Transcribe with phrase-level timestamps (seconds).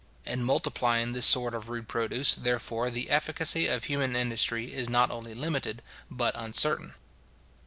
[0.25, 5.11] In multiplying this sort of rude produce, therefore, the efficacy of human industry is not
[5.11, 6.95] only limited, but uncertain.